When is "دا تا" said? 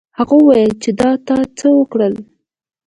0.99-1.37